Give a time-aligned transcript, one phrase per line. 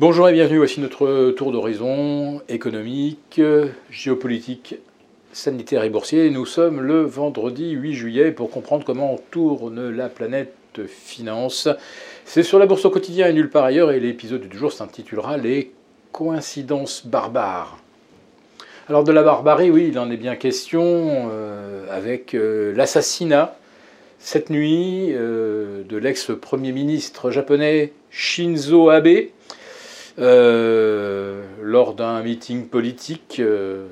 [0.00, 3.40] Bonjour et bienvenue, voici notre tour d'horizon économique,
[3.90, 4.74] géopolitique,
[5.32, 6.30] sanitaire et boursier.
[6.30, 11.68] Nous sommes le vendredi 8 juillet pour comprendre comment tourne la planète finance.
[12.24, 15.36] C'est sur la bourse au quotidien et nulle part ailleurs et l'épisode du jour s'intitulera
[15.36, 15.70] Les
[16.10, 17.78] coïncidences barbares.
[18.88, 20.82] Alors de la barbarie, oui, il en est bien question
[21.30, 23.56] euh, avec euh, l'assassinat
[24.18, 29.28] cette nuit euh, de l'ex-premier ministre japonais Shinzo Abe
[30.18, 33.86] euh, lors d'un meeting politique euh,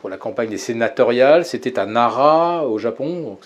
[0.00, 1.44] pour la campagne des sénatoriales.
[1.44, 3.38] C'était à Nara, au Japon.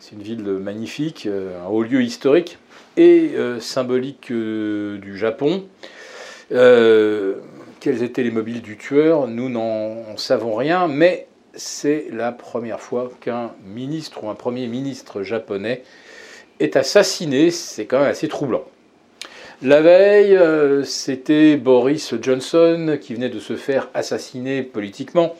[0.00, 2.58] C'est une ville magnifique, euh, un haut lieu historique
[2.96, 5.64] et symbolique du Japon.
[6.50, 9.28] quels étaient les mobiles du tueur?
[9.28, 15.22] Nous n'en savons rien, mais c'est la première fois qu'un ministre ou un premier ministre
[15.22, 15.84] japonais
[16.58, 17.52] est assassiné.
[17.52, 18.64] C'est quand même assez troublant.
[19.60, 25.34] La veille, euh, c'était Boris Johnson qui venait de se faire assassiner politiquement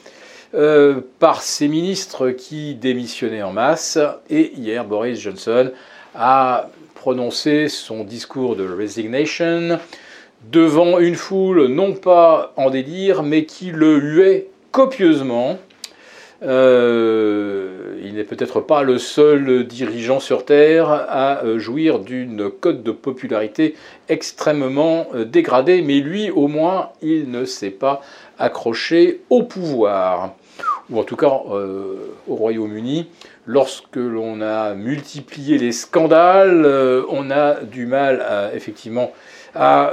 [0.55, 3.97] euh, par ses ministres qui démissionnaient en masse.
[4.29, 5.71] Et hier, Boris Johnson
[6.17, 9.79] a prononcé son discours de resignation
[10.51, 15.61] devant une foule non pas en délire, mais qui le huait copieusement.
[16.43, 22.85] Euh, il n'est peut-être pas le seul dirigeant sur Terre à euh, jouir d'une cote
[22.85, 23.75] de popularité
[24.09, 28.03] extrêmement euh, dégradée, mais lui au moins il ne s'est pas
[28.39, 30.35] accroché au pouvoir,
[30.91, 33.09] ou en tout cas au Royaume-Uni.
[33.47, 36.65] Lorsque l'on a multiplié les scandales,
[37.09, 39.11] on a du mal effectivement
[39.57, 39.93] à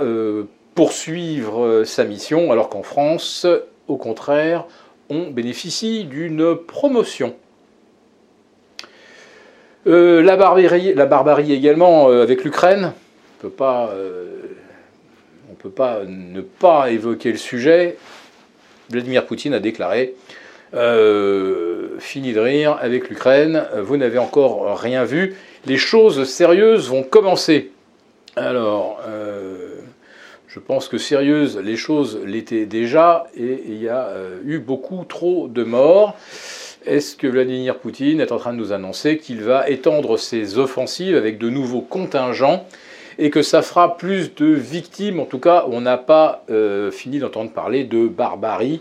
[0.76, 3.48] poursuivre sa mission, alors qu'en France,
[3.88, 4.66] au contraire,
[5.10, 7.36] on bénéficie d'une promotion.
[9.88, 12.94] Euh, la, barbarie, également euh, avec l'Ukraine.
[13.44, 14.26] On euh,
[15.50, 17.98] ne peut pas ne pas évoquer le sujet.
[18.90, 20.16] Vladimir Poutine a déclaré
[22.00, 27.72] Fini de rire avec l'Ukraine, vous n'avez encore rien vu, les choses sérieuses vont commencer.
[28.36, 28.75] Alors,
[30.56, 35.04] je pense que sérieuse, les choses l'étaient déjà et il y a euh, eu beaucoup
[35.04, 36.16] trop de morts.
[36.86, 41.18] Est-ce que Vladimir Poutine est en train de nous annoncer qu'il va étendre ses offensives
[41.18, 42.66] avec de nouveaux contingents
[43.20, 45.20] et que ça fera plus de victimes?
[45.20, 48.80] En tout cas, on n'a pas euh, fini d'entendre parler de barbarie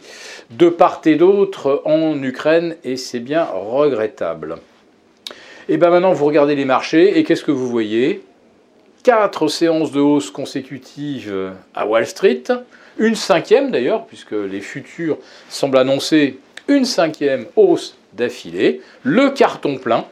[0.51, 4.59] de part et d'autre en Ukraine et c'est bien regrettable.
[5.69, 8.23] Et bien maintenant, vous regardez les marchés et qu'est-ce que vous voyez?
[9.05, 11.33] Quatre séances de hausse consécutives
[11.75, 12.43] à Wall Street,
[12.99, 16.39] une cinquième d'ailleurs, puisque les futurs semblent annoncer
[16.69, 20.05] une cinquième hausse d'affilée, le carton plein.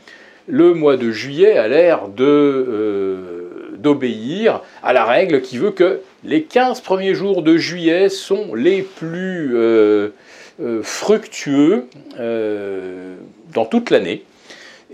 [0.49, 6.43] Le mois de juillet a l'air euh, d'obéir à la règle qui veut que les
[6.43, 10.09] 15 premiers jours de juillet sont les plus euh,
[10.61, 11.87] euh, fructueux
[13.55, 14.25] dans toute l'année.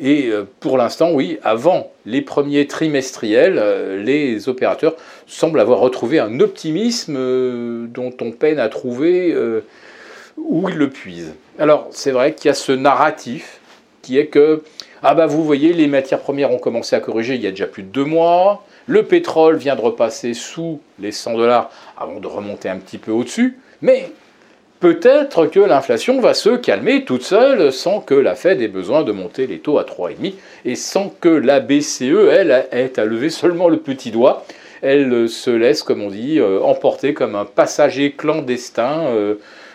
[0.00, 4.94] Et euh, pour l'instant, oui, avant les premiers trimestriels, euh, les opérateurs
[5.26, 9.34] semblent avoir retrouvé un optimisme euh, dont on peine à trouver
[10.36, 11.34] où ils le puisent.
[11.58, 13.60] Alors, c'est vrai qu'il y a ce narratif
[14.02, 14.62] qui est que,
[15.02, 17.66] ah bah vous voyez, les matières premières ont commencé à corriger il y a déjà
[17.66, 22.26] plus de deux mois, le pétrole vient de repasser sous les 100 dollars avant de
[22.26, 24.10] remonter un petit peu au-dessus, mais
[24.80, 29.12] peut-être que l'inflation va se calmer toute seule sans que la Fed ait besoin de
[29.12, 30.34] monter les taux à 3,5
[30.64, 34.44] et sans que la BCE, elle, ait à lever seulement le petit doigt.
[34.82, 39.34] Elle se laisse, comme on dit, euh, emporter comme un passager clandestin euh,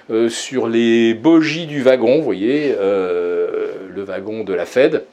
[0.10, 5.04] euh, sur les bogies du wagon, vous voyez, le wagon de la Fed.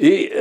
[0.00, 0.32] Et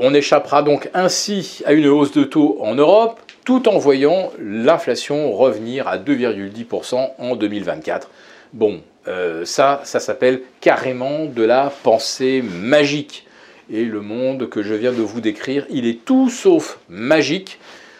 [0.00, 3.18] on échappera donc ainsi à une hausse de taux en Europe,
[3.50, 8.08] tout en voyant l'inflation revenir à 2,10% en 2024.
[8.52, 13.26] Bon, euh, ça, ça s'appelle carrément de la pensée magique.
[13.68, 17.58] Et le monde que je viens de vous décrire, il est tout sauf magique.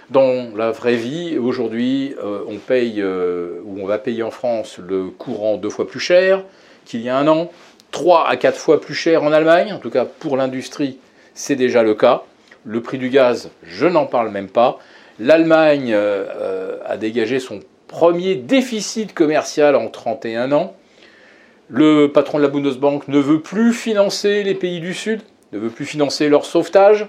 [0.08, 4.78] Dans la vraie vie, aujourd'hui, euh, on paye, euh, ou on va payer en France
[4.78, 6.44] le courant deux fois plus cher
[6.84, 7.50] qu'il y a un an,
[7.90, 10.98] trois à quatre fois plus cher en Allemagne, en tout cas pour l'industrie,
[11.34, 12.22] c'est déjà le cas.
[12.64, 14.78] Le prix du gaz, je n'en parle même pas.
[15.20, 20.74] L'Allemagne euh, a dégagé son premier déficit commercial en 31 ans.
[21.68, 25.20] Le patron de la Bundesbank ne veut plus financer les pays du Sud,
[25.52, 27.06] ne veut plus financer leur sauvetage.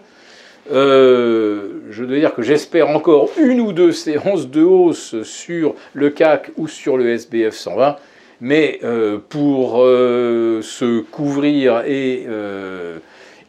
[0.73, 6.09] Euh, je dois dire que j'espère encore une ou deux séances de hausse sur le
[6.09, 7.95] CAC ou sur le SBF 120,
[8.41, 12.27] mais euh, pour se couvrir et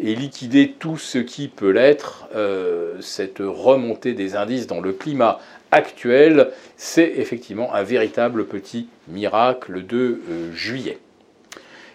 [0.03, 2.27] et liquider tout ce qui peut l'être.
[2.35, 5.39] Euh, cette remontée des indices dans le climat
[5.71, 10.99] actuel, c'est effectivement un véritable petit miracle de euh, juillet.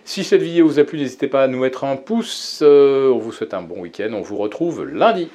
[0.06, 2.64] Si cette vidéo vous a plu, n'hésitez pas à nous mettre un pouce.
[2.64, 4.10] on vous souhaite un bon week-end.
[4.14, 5.28] On vous retrouve lundi.